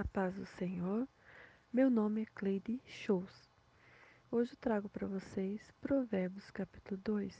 a 0.00 0.04
paz 0.04 0.34
do 0.34 0.46
Senhor. 0.46 1.06
Meu 1.70 1.90
nome 1.90 2.22
é 2.22 2.26
Cleide 2.34 2.80
Shows. 2.86 3.50
Hoje 4.30 4.56
trago 4.56 4.88
para 4.88 5.06
vocês 5.06 5.60
Provérbios 5.78 6.50
capítulo 6.50 6.98
2. 7.04 7.38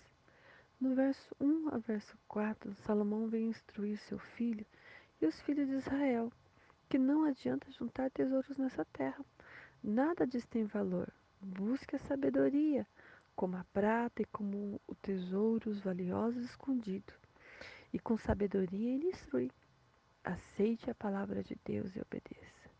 No 0.78 0.94
verso 0.94 1.34
1 1.40 1.70
a 1.72 1.78
verso 1.78 2.18
4, 2.28 2.74
Salomão 2.84 3.28
vem 3.28 3.48
instruir 3.48 3.96
seu 4.00 4.18
filho 4.18 4.66
e 5.22 5.26
os 5.26 5.40
filhos 5.40 5.68
de 5.68 5.76
Israel 5.76 6.30
que 6.90 6.98
não 6.98 7.24
adianta 7.24 7.72
juntar 7.72 8.10
tesouros 8.10 8.58
nessa 8.58 8.84
terra. 8.92 9.24
Nada 9.82 10.26
disso 10.26 10.48
tem 10.48 10.66
valor. 10.66 11.10
Busque 11.40 11.96
a 11.96 12.00
sabedoria, 12.00 12.86
como 13.34 13.56
a 13.56 13.64
prata 13.72 14.20
e 14.20 14.26
como 14.26 14.78
o 14.86 14.94
tesouro, 14.96 15.70
os 15.70 15.80
valiosos 15.80 16.44
escondidos. 16.44 17.14
E 17.90 17.98
com 17.98 18.18
sabedoria 18.18 18.96
ele 18.96 19.06
instrui. 19.06 19.50
Aceite 20.22 20.90
a 20.90 20.94
palavra 20.94 21.42
de 21.42 21.58
Deus 21.64 21.96
e 21.96 22.00
obedeça. 22.00 22.70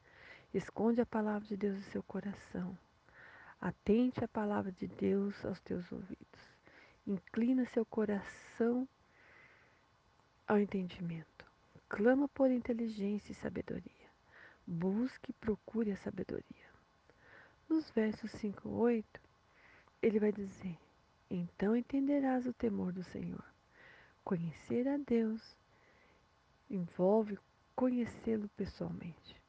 Esconde 0.52 1.00
a 1.00 1.07
palavra 1.07 1.48
de 1.48 1.57
Deus 1.57 1.76
no 1.79 1.85
seu 1.85 2.03
coração. 2.03 2.76
Atente 3.61 4.22
a 4.22 4.29
palavra 4.29 4.71
de 4.71 4.86
Deus 4.86 5.45
aos 5.45 5.61
teus 5.61 5.90
ouvidos. 5.90 6.40
Inclina 7.07 7.64
seu 7.67 7.84
coração 7.84 8.86
ao 10.46 10.58
entendimento. 10.58 11.46
Clama 11.89 12.29
por 12.29 12.50
inteligência 12.50 13.32
e 13.32 13.34
sabedoria. 13.36 14.11
Busque 14.67 15.31
e 15.31 15.34
procure 15.34 15.93
a 15.93 15.96
sabedoria. 15.96 16.70
Nos 17.68 17.90
versos 17.90 18.31
5 18.32 18.68
e 18.68 18.70
8, 18.70 19.20
ele 20.03 20.20
vai 20.20 20.32
dizer: 20.32 20.79
Então 21.31 21.75
entenderás 21.75 22.46
o 22.46 22.53
temor 22.53 22.93
do 22.93 23.03
Senhor. 23.03 23.45
Conhecer 24.22 24.86
a 24.89 24.96
Deus 24.96 25.57
envolve 26.71 27.39
conhecê-lo 27.75 28.49
pessoalmente. 28.57 29.41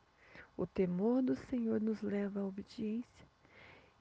O 0.58 0.66
temor 0.66 1.22
do 1.22 1.36
Senhor 1.36 1.80
nos 1.80 2.02
leva 2.02 2.40
à 2.40 2.46
obediência 2.46 3.28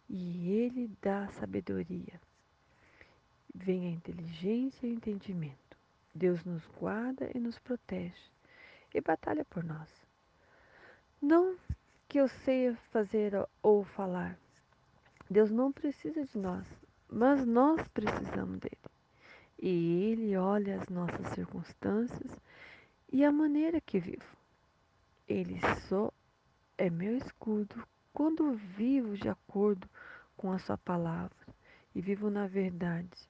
e 0.09 0.51
ele 0.51 0.91
dá 1.01 1.29
sabedoria. 1.29 2.21
Vem 3.55 3.87
a 3.87 3.91
inteligência 3.91 4.87
e 4.87 4.91
o 4.91 4.95
entendimento. 4.95 5.77
Deus 6.15 6.45
nos 6.45 6.67
guarda 6.79 7.31
e 7.35 7.39
nos 7.39 7.59
protege 7.59 8.31
e 8.93 9.01
batalha 9.01 9.45
por 9.45 9.63
nós. 9.63 9.89
Não 11.23 11.57
que 12.09 12.19
eu 12.19 12.27
sei 12.29 12.75
fazer 12.91 13.33
ou 13.63 13.85
falar. 13.85 14.37
Deus 15.29 15.51
não 15.51 15.71
precisa 15.71 16.25
de 16.25 16.37
nós, 16.37 16.67
mas 17.09 17.47
nós 17.47 17.87
precisamos 17.89 18.59
dele. 18.59 18.79
E 19.63 20.11
ele 20.11 20.37
olha 20.37 20.81
as 20.81 20.89
nossas 20.89 21.29
circunstâncias 21.35 22.33
e 23.13 23.25
a 23.25 23.33
maneira 23.33 23.81
que 23.81 23.99
vivo. 23.99 24.37
Ele 25.27 25.59
só 25.89 26.13
é 26.79 26.89
meu 26.89 27.17
escudo 27.17 27.85
quando 28.13 28.53
vivo 28.53 29.17
de 29.17 29.29
acordo 29.29 29.89
com 30.37 30.53
a 30.53 30.59
sua 30.59 30.79
palavra 30.79 31.37
e 31.95 32.01
vivo 32.01 32.31
na 32.31 32.47
verdade, 32.47 33.29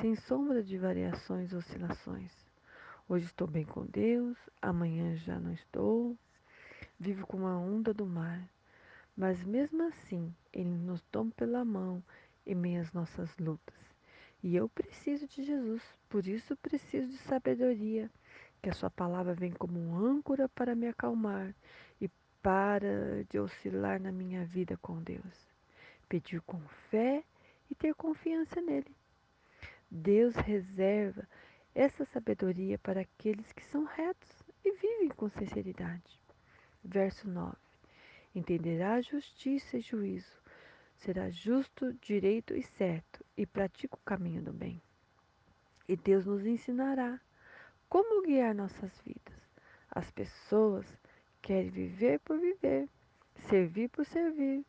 sem 0.00 0.16
sombra 0.16 0.62
de 0.62 0.76
variações 0.76 1.52
ou 1.52 1.60
oscilações. 1.60 2.32
Hoje 3.08 3.26
estou 3.26 3.46
bem 3.46 3.64
com 3.64 3.86
Deus, 3.86 4.36
amanhã 4.60 5.16
já 5.16 5.38
não 5.38 5.52
estou. 5.52 6.16
Vivo 6.98 7.26
como 7.26 7.46
a 7.46 7.56
onda 7.56 7.94
do 7.94 8.06
mar. 8.06 8.48
Mas 9.16 9.42
mesmo 9.44 9.82
assim, 9.84 10.34
Ele 10.52 10.70
nos 10.70 11.02
toma 11.10 11.30
pela 11.36 11.64
mão 11.64 12.02
em 12.46 12.54
meio 12.54 12.80
às 12.80 12.92
nossas 12.92 13.36
lutas. 13.38 13.78
E 14.42 14.56
eu 14.56 14.68
preciso 14.68 15.26
de 15.28 15.42
Jesus, 15.42 15.82
por 16.08 16.26
isso 16.26 16.56
preciso 16.56 17.08
de 17.08 17.18
sabedoria, 17.18 18.10
que 18.60 18.68
a 18.68 18.74
sua 18.74 18.90
palavra 18.90 19.34
vem 19.34 19.52
como 19.52 19.80
um 19.80 19.96
âncora 19.96 20.48
para 20.48 20.74
me 20.74 20.88
acalmar 20.88 21.54
e 22.00 22.08
para 22.42 23.24
de 23.28 23.38
oscilar 23.38 24.00
na 24.00 24.12
minha 24.12 24.44
vida 24.44 24.76
com 24.78 25.02
Deus. 25.02 25.48
Pedir 26.08 26.40
com 26.42 26.60
fé 26.90 27.24
e 27.70 27.74
ter 27.74 27.94
confiança 27.94 28.60
nele. 28.60 28.94
Deus 29.90 30.34
reserva 30.36 31.26
essa 31.74 32.04
sabedoria 32.04 32.78
para 32.78 33.00
aqueles 33.00 33.52
que 33.52 33.64
são 33.64 33.84
retos 33.84 34.42
e 34.64 34.72
vivem 34.72 35.08
com 35.08 35.28
sinceridade. 35.28 36.20
Verso 36.84 37.28
9. 37.28 37.56
Entenderá 38.34 39.00
justiça 39.00 39.78
e 39.78 39.80
juízo, 39.80 40.40
será 40.96 41.30
justo, 41.30 41.92
direito 41.94 42.54
e 42.54 42.62
certo, 42.62 43.24
e 43.36 43.44
pratica 43.44 43.96
o 43.96 44.04
caminho 44.04 44.42
do 44.42 44.52
bem. 44.52 44.80
E 45.88 45.96
Deus 45.96 46.26
nos 46.26 46.46
ensinará 46.46 47.20
como 47.90 48.22
guiar 48.22 48.54
nossas 48.54 48.96
vidas. 49.04 49.34
As 49.90 50.08
pessoas 50.12 50.86
querem 51.42 51.68
viver 51.68 52.20
por 52.20 52.38
viver, 52.38 52.88
servir 53.48 53.88
por 53.88 54.06
servir, 54.06 54.64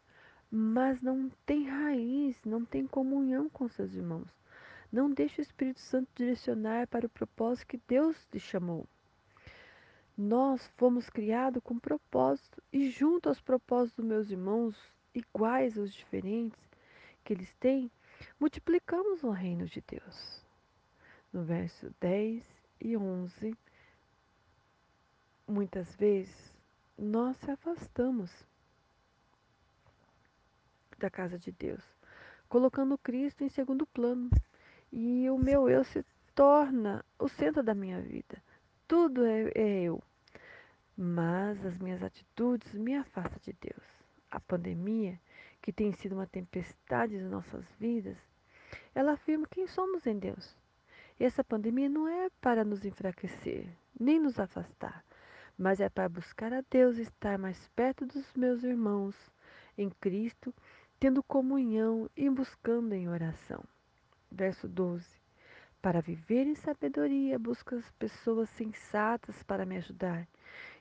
mas 0.49 0.99
não 1.01 1.29
tem 1.45 1.69
raiz, 1.69 2.35
não 2.43 2.65
tem 2.65 2.87
comunhão 2.87 3.47
com 3.47 3.69
seus 3.69 3.93
irmãos. 3.93 4.27
Não 4.91 5.09
deixe 5.09 5.39
o 5.39 5.43
Espírito 5.43 5.79
Santo 5.79 6.09
direcionar 6.15 6.87
para 6.87 7.05
o 7.05 7.09
propósito 7.09 7.67
que 7.67 7.81
Deus 7.87 8.17
te 8.31 8.39
chamou. 8.39 8.87
Nós 10.17 10.67
fomos 10.75 11.07
criados 11.07 11.63
com 11.63 11.77
propósito 11.77 12.61
e 12.73 12.89
junto 12.89 13.29
aos 13.29 13.39
propósitos 13.39 13.97
dos 13.97 14.05
meus 14.05 14.31
irmãos, 14.31 14.75
iguais 15.13 15.77
aos 15.77 15.93
diferentes 15.93 16.59
que 17.23 17.33
eles 17.33 17.53
têm, 17.59 17.91
multiplicamos 18.39 19.23
o 19.23 19.29
reino 19.29 19.65
de 19.67 19.81
Deus. 19.87 20.43
No 21.31 21.43
verso 21.43 21.93
10 22.01 22.60
e 22.81 22.97
11, 22.97 23.55
muitas 25.47 25.93
vezes 25.95 26.53
nós 26.97 27.37
se 27.37 27.51
afastamos 27.51 28.31
da 30.97 31.09
casa 31.09 31.37
de 31.37 31.51
Deus, 31.51 31.83
colocando 32.47 32.97
Cristo 32.97 33.43
em 33.43 33.49
segundo 33.49 33.85
plano, 33.87 34.29
e 34.91 35.29
o 35.29 35.37
meu 35.37 35.69
eu 35.69 35.83
se 35.83 36.05
torna 36.35 37.03
o 37.17 37.27
centro 37.27 37.63
da 37.63 37.73
minha 37.73 38.01
vida. 38.01 38.41
Tudo 38.87 39.25
é, 39.25 39.51
é 39.55 39.81
eu. 39.83 40.01
Mas 40.95 41.65
as 41.65 41.77
minhas 41.77 42.03
atitudes 42.03 42.73
me 42.73 42.95
afastam 42.95 43.39
de 43.41 43.53
Deus. 43.53 43.83
A 44.29 44.39
pandemia, 44.39 45.19
que 45.61 45.71
tem 45.71 45.91
sido 45.93 46.13
uma 46.13 46.27
tempestade 46.27 47.15
em 47.15 47.23
nossas 47.23 47.65
vidas, 47.79 48.17
ela 48.93 49.13
afirma 49.13 49.47
quem 49.49 49.65
somos 49.67 50.05
em 50.05 50.19
Deus. 50.19 50.55
Essa 51.23 51.43
pandemia 51.43 51.87
não 51.87 52.07
é 52.07 52.31
para 52.41 52.65
nos 52.65 52.83
enfraquecer, 52.83 53.67
nem 53.99 54.19
nos 54.19 54.39
afastar, 54.39 55.05
mas 55.55 55.79
é 55.79 55.87
para 55.87 56.09
buscar 56.09 56.51
a 56.51 56.63
Deus 56.67 56.97
estar 56.97 57.37
mais 57.37 57.67
perto 57.75 58.07
dos 58.07 58.33
meus 58.33 58.63
irmãos 58.63 59.15
em 59.77 59.91
Cristo, 59.91 60.51
tendo 60.99 61.21
comunhão 61.21 62.09
e 62.17 62.27
buscando 62.27 62.93
em 62.93 63.07
oração. 63.07 63.63
Verso 64.31 64.67
12. 64.67 65.07
Para 65.79 66.01
viver 66.01 66.47
em 66.47 66.55
sabedoria, 66.55 67.37
busco 67.37 67.75
as 67.75 67.91
pessoas 67.99 68.49
sensatas 68.49 69.43
para 69.43 69.63
me 69.63 69.77
ajudar 69.77 70.27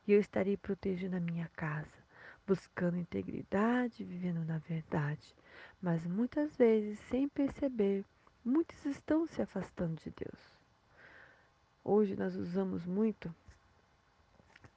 e 0.09 0.13
eu 0.15 0.21
estarei 0.21 0.57
protegendo 0.57 1.17
a 1.17 1.21
minha 1.21 1.51
casa, 1.55 1.99
buscando 2.47 2.97
integridade, 2.97 4.05
vivendo 4.05 4.43
na 4.47 4.57
verdade. 4.57 5.37
Mas 5.83 6.07
muitas 6.07 6.57
vezes, 6.57 6.99
sem 7.11 7.29
perceber, 7.29 8.07
muitos 8.45 8.85
estão 8.87 9.27
se 9.27 9.43
afastando 9.43 10.01
de 10.03 10.11
Deus. 10.11 10.59
Hoje 11.85 12.17
nós 12.17 12.37
usamos 12.37 12.85
muito, 12.85 13.35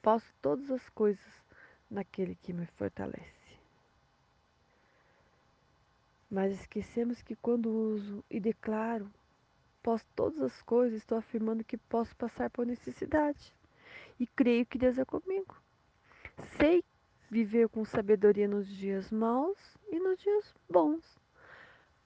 posso 0.02 0.34
todas 0.42 0.72
as 0.72 0.88
coisas 0.90 1.26
naquele 1.90 2.36
que 2.36 2.54
me 2.54 2.66
fortalece. 2.66 3.58
Mas 6.30 6.54
esquecemos 6.54 7.22
que 7.22 7.36
quando 7.36 7.70
uso 7.70 8.24
e 8.30 8.40
declaro, 8.40 9.12
posso 9.84 10.06
todas 10.16 10.42
as 10.42 10.62
coisas, 10.64 11.00
estou 11.00 11.18
afirmando 11.18 11.64
que 11.64 11.78
posso 11.78 12.16
passar 12.16 12.50
por 12.50 12.66
necessidade 12.66 13.54
e 14.20 14.26
creio 14.26 14.66
que 14.66 14.78
Deus 14.78 14.98
é 14.98 15.06
comigo. 15.06 15.62
Sei 16.58 16.84
viver 17.30 17.70
com 17.70 17.86
sabedoria 17.86 18.48
nos 18.48 18.68
dias 18.68 19.12
maus 19.12 19.58
e 19.92 20.00
nos 20.00 20.20
dias 20.20 20.56
bons, 20.70 21.20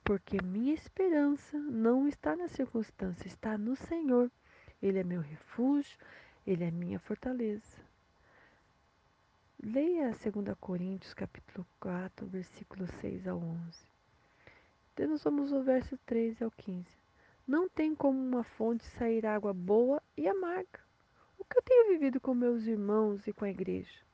porque 0.07 0.42
minha 0.42 0.74
esperança 0.74 1.59
não 1.59 2.07
está 2.07 2.33
na 2.33 2.48
circunstância, 2.48 3.27
está 3.27 3.57
no 3.57 3.75
Senhor. 3.75 4.31
Ele 4.81 5.00
é 5.00 5.04
meu 5.04 5.19
refúgio, 5.19 6.00
ele 6.45 6.63
é 6.63 6.71
minha 6.71 6.98
fortaleza. 6.98 7.86
Leia 9.62 10.12
2 10.12 10.57
Coríntios 10.62 11.13
capítulo 11.13 11.68
4, 11.81 12.25
versículos 12.25 12.89
6 13.01 13.27
ao 13.27 13.38
11. 13.38 13.86
Então 14.94 15.09
nós 15.09 15.24
vamos 15.24 15.51
ao 15.51 15.62
verso 15.62 15.98
13 16.06 16.42
ao 16.42 16.51
15. 16.51 16.88
Não 17.45 17.68
tem 17.68 17.94
como 17.94 18.18
uma 18.18 18.45
fonte 18.45 18.86
sair 18.86 19.25
água 19.25 19.53
boa 19.53 20.01
e 20.15 20.25
amarga 20.25 20.88
que 21.50 21.57
eu 21.57 21.63
tenho 21.63 21.89
vivido 21.89 22.19
com 22.19 22.33
meus 22.33 22.65
irmãos 22.65 23.25
e 23.27 23.33
com 23.33 23.45
a 23.45 23.50
igreja? 23.50 24.06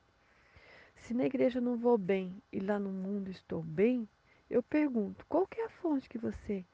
Se 0.96 1.12
na 1.12 1.26
igreja 1.26 1.60
não 1.60 1.76
vou 1.76 1.98
bem 1.98 2.42
e 2.52 2.60
lá 2.60 2.78
no 2.78 2.90
mundo 2.90 3.30
estou 3.30 3.62
bem, 3.62 4.08
eu 4.50 4.62
pergunto, 4.62 5.24
qual 5.26 5.46
que 5.46 5.60
é 5.60 5.66
a 5.66 5.70
fonte 5.70 6.08
que 6.08 6.18
você 6.18 6.64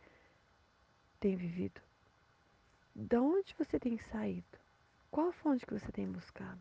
tem 1.19 1.37
vivido? 1.37 1.81
Da 2.95 3.21
onde 3.21 3.55
você 3.59 3.79
tem 3.79 3.99
saído? 3.99 4.59
Qual 5.11 5.29
a 5.29 5.33
fonte 5.33 5.67
que 5.67 5.73
você 5.73 5.91
tem 5.93 6.07
buscado? 6.07 6.61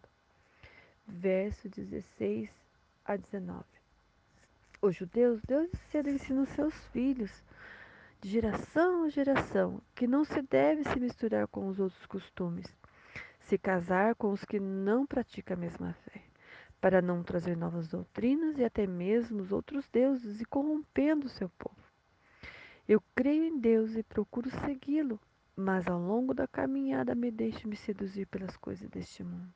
verso 1.10 1.68
16 1.70 2.50
a 3.04 3.16
19. 3.16 3.64
Os 4.82 4.96
judeus, 4.96 5.42
Deus 5.42 5.70
cedo 5.92 6.10
ensina 6.10 6.42
os 6.42 6.50
seus 6.50 6.74
filhos, 6.88 7.32
de 8.22 8.30
geração 8.30 9.04
a 9.04 9.10
geração, 9.10 9.82
que 9.96 10.08
não 10.08 10.24
se 10.24 10.42
deve 10.42 10.84
se 10.84 11.00
misturar 11.00 11.48
com 11.48 11.68
os 11.68 11.80
outros 11.80 12.06
costumes, 12.06 12.66
se 13.42 13.58
casar 13.58 14.16
com 14.16 14.32
os 14.32 14.46
que 14.46 14.60
não 14.60 15.06
praticam 15.06 15.58
a 15.58 15.60
mesma 15.60 15.94
fé, 16.06 16.22
para 16.80 17.02
não 17.02 17.24
trazer 17.24 17.58
novas 17.58 17.88
doutrinas 17.88 18.58
e 18.58 18.64
até 18.64 18.88
mesmo 18.88 19.42
os 19.42 19.52
outros 19.52 19.88
deuses 19.88 20.40
e 20.40 20.46
corrompendo 20.46 21.28
o 21.28 21.30
seu 21.30 21.50
povo. 21.50 21.76
Eu 22.88 23.02
creio 23.14 23.44
em 23.44 23.60
Deus 23.60 23.96
e 23.96 24.04
procuro 24.04 24.50
segui-lo, 24.66 25.20
mas 25.56 25.88
ao 25.88 26.00
longo 26.00 26.34
da 26.34 26.48
caminhada 26.48 27.14
me 27.14 27.30
deixo 27.30 27.68
me 27.68 27.76
seduzir 27.76 28.26
pelas 28.28 28.56
coisas 28.58 28.90
deste 28.90 29.24
mundo. 29.24 29.54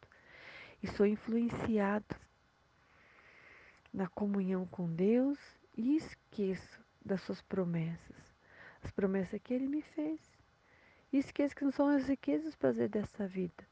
E 0.82 0.88
sou 0.88 1.06
influenciado 1.06 2.16
na 3.92 4.08
comunhão 4.08 4.68
com 4.68 4.94
Deus 4.94 5.40
e 5.78 5.96
esqueço 5.96 6.82
das 7.04 7.22
suas 7.22 7.42
promessas, 7.42 8.36
as 8.84 8.92
promessas 8.92 9.40
que 9.42 9.54
ele 9.54 9.68
me 9.68 9.82
fez. 9.82 10.20
E 11.12 11.20
esqueço 11.20 11.56
que 11.56 11.64
não 11.64 11.72
são 11.72 11.88
as 11.88 12.08
riquezas 12.08 12.50
os 12.50 12.56
prazeres 12.56 12.92
dessa 12.92 13.28
vida. 13.28 13.68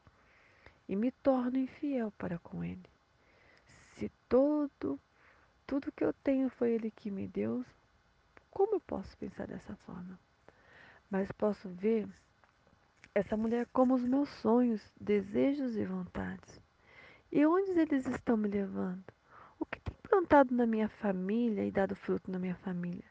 E 0.88 0.96
me 0.96 1.10
torno 1.10 1.58
infiel 1.58 2.12
para 2.12 2.38
com 2.38 2.62
ele. 2.64 2.88
Se 3.96 4.10
todo, 4.28 4.98
tudo 5.66 5.92
que 5.92 6.04
eu 6.04 6.12
tenho 6.12 6.48
foi 6.50 6.72
ele 6.72 6.90
que 6.90 7.10
me 7.10 7.26
deu, 7.26 7.64
como 8.50 8.76
eu 8.76 8.80
posso 8.80 9.16
pensar 9.16 9.46
dessa 9.46 9.74
forma? 9.76 10.18
Mas 11.10 11.30
posso 11.32 11.68
ver 11.68 12.08
essa 13.14 13.36
mulher 13.36 13.66
como 13.72 13.94
os 13.94 14.02
meus 14.02 14.28
sonhos, 14.40 14.82
desejos 15.00 15.76
e 15.76 15.84
vontades. 15.84 16.60
E 17.30 17.44
onde 17.46 17.70
eles 17.78 18.06
estão 18.06 18.36
me 18.36 18.48
levando? 18.48 19.04
O 19.58 19.64
que 19.64 19.80
tem 19.80 19.94
plantado 20.02 20.54
na 20.54 20.66
minha 20.66 20.88
família 20.88 21.64
e 21.64 21.70
dado 21.70 21.94
fruto 21.94 22.30
na 22.30 22.38
minha 22.38 22.56
família? 22.56 23.04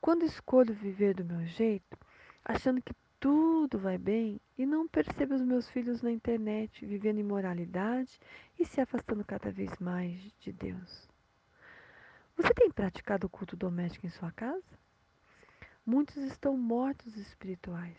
Quando 0.00 0.24
escolho 0.24 0.74
viver 0.74 1.14
do 1.14 1.24
meu 1.24 1.44
jeito, 1.46 1.98
achando 2.44 2.80
que 2.80 2.94
tudo 3.18 3.78
vai 3.78 3.98
bem 3.98 4.40
e 4.58 4.66
não 4.66 4.86
percebo 4.86 5.34
os 5.34 5.42
meus 5.42 5.68
filhos 5.70 6.02
na 6.02 6.10
internet 6.10 6.84
vivendo 6.84 7.18
imoralidade 7.18 8.20
e 8.58 8.64
se 8.64 8.80
afastando 8.80 9.24
cada 9.24 9.50
vez 9.50 9.70
mais 9.78 10.20
de 10.40 10.52
Deus. 10.52 11.08
Você 12.36 12.52
tem 12.52 12.70
praticado 12.70 13.26
o 13.26 13.30
culto 13.30 13.56
doméstico 13.56 14.06
em 14.06 14.10
sua 14.10 14.30
casa? 14.30 14.78
Muitos 15.84 16.16
estão 16.16 16.56
mortos 16.56 17.16
espirituais 17.16 17.96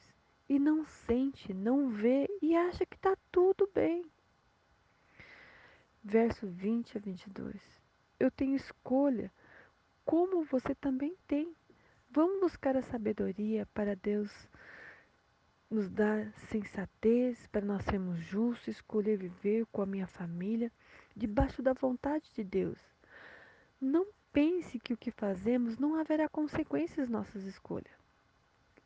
e 0.47 0.59
não 0.59 0.85
sente, 0.85 1.53
não 1.53 1.89
vê 1.89 2.27
e 2.41 2.55
acha 2.55 2.85
que 2.85 2.95
está 2.95 3.17
tudo 3.31 3.69
bem. 3.73 4.05
Verso 6.03 6.47
20 6.47 6.97
a 6.97 7.01
22. 7.01 7.61
Eu 8.19 8.31
tenho 8.31 8.55
escolha, 8.55 9.31
como 10.05 10.45
você 10.45 10.73
também 10.75 11.15
tem. 11.27 11.53
Vamos 12.11 12.39
buscar 12.39 12.77
a 12.77 12.83
sabedoria 12.83 13.65
para 13.73 13.95
Deus 13.95 14.31
nos 15.69 15.89
dar 15.89 16.31
sensatez, 16.49 17.45
para 17.47 17.65
nós 17.65 17.83
sermos 17.83 18.19
justos, 18.19 18.67
escolher 18.67 19.17
viver 19.17 19.65
com 19.71 19.81
a 19.81 19.85
minha 19.85 20.07
família 20.07 20.71
debaixo 21.15 21.61
da 21.61 21.73
vontade 21.73 22.29
de 22.33 22.43
Deus. 22.43 22.79
Não 23.79 24.07
pense 24.31 24.79
que 24.79 24.93
o 24.93 24.97
que 24.97 25.11
fazemos 25.11 25.77
não 25.77 25.95
haverá 25.95 26.29
consequências 26.29 27.09
nossas 27.09 27.43
escolhas. 27.43 27.93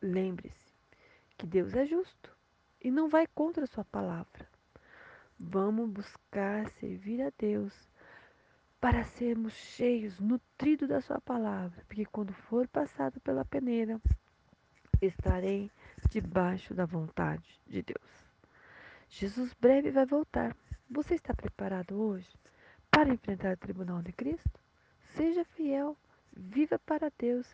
Lembre-se 0.02 0.74
que 1.38 1.46
Deus 1.46 1.74
é 1.76 1.86
justo 1.86 2.36
e 2.82 2.90
não 2.90 3.08
vai 3.08 3.28
contra 3.28 3.64
a 3.64 3.68
sua 3.68 3.86
palavra. 3.86 4.50
Vamos 5.40 5.90
buscar 5.90 6.70
servir 6.72 7.22
a 7.22 7.32
Deus 7.38 7.74
para 8.80 9.04
sermos 9.04 9.54
cheios, 9.54 10.20
nutridos 10.20 10.90
da 10.90 11.02
sua 11.02 11.22
palavra, 11.22 11.84
porque 11.88 12.06
quando 12.06 12.34
for 12.34 12.68
passado 12.68 13.20
pela 13.22 13.46
peneira, 13.46 14.02
estarei 15.00 15.70
debaixo 16.12 16.74
da 16.74 16.86
vontade 16.86 17.60
de 17.66 17.82
Deus. 17.82 18.12
Jesus 19.10 19.54
breve 19.54 19.92
vai 19.92 20.06
voltar. 20.06 20.56
Você 20.90 21.16
está 21.16 21.34
preparado 21.34 21.96
hoje 21.96 22.30
para 22.90 23.14
enfrentar 23.14 23.54
o 23.54 23.58
tribunal 23.58 24.02
de 24.02 24.12
Cristo? 24.12 24.60
Seja 25.16 25.46
fiel, 25.46 25.98
viva 26.36 26.78
para 26.80 27.12
Deus 27.18 27.48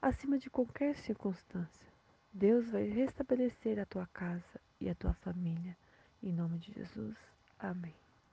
acima 0.00 0.38
de 0.38 0.48
qualquer 0.48 0.96
circunstância. 0.96 1.86
Deus 2.32 2.70
vai 2.70 2.84
restabelecer 2.84 3.78
a 3.80 3.86
tua 3.86 4.06
casa 4.12 4.60
e 4.80 4.88
a 4.88 4.94
tua 4.94 5.14
família. 5.14 5.76
Em 6.22 6.32
nome 6.32 6.58
de 6.58 6.72
Jesus. 6.72 7.16
Amém. 7.58 8.03